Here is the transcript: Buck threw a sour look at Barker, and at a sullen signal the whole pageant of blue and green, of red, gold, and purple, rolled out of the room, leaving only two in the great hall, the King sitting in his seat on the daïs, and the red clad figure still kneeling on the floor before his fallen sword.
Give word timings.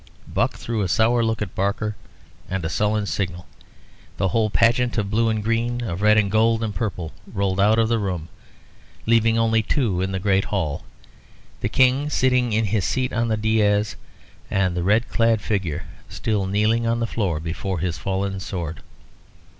Buck 0.27 0.55
threw 0.55 0.81
a 0.81 0.87
sour 0.87 1.23
look 1.23 1.43
at 1.43 1.53
Barker, 1.53 1.95
and 2.49 2.65
at 2.65 2.71
a 2.71 2.73
sullen 2.73 3.05
signal 3.05 3.45
the 4.17 4.29
whole 4.29 4.49
pageant 4.49 4.97
of 4.97 5.11
blue 5.11 5.29
and 5.29 5.43
green, 5.43 5.81
of 5.83 6.01
red, 6.01 6.17
gold, 6.31 6.63
and 6.63 6.73
purple, 6.73 7.13
rolled 7.31 7.59
out 7.59 7.77
of 7.77 7.87
the 7.87 7.99
room, 7.99 8.27
leaving 9.05 9.37
only 9.37 9.61
two 9.61 10.01
in 10.01 10.11
the 10.11 10.17
great 10.17 10.45
hall, 10.45 10.83
the 11.59 11.69
King 11.69 12.09
sitting 12.09 12.51
in 12.51 12.65
his 12.65 12.83
seat 12.83 13.13
on 13.13 13.27
the 13.27 13.37
daïs, 13.37 13.93
and 14.49 14.75
the 14.75 14.81
red 14.81 15.07
clad 15.07 15.39
figure 15.39 15.83
still 16.09 16.47
kneeling 16.47 16.87
on 16.87 16.99
the 16.99 17.05
floor 17.05 17.39
before 17.39 17.77
his 17.77 17.99
fallen 17.99 18.39
sword. 18.39 18.81